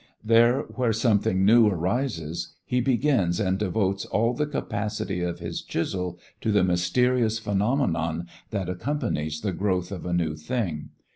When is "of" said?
5.21-5.37, 9.91-10.07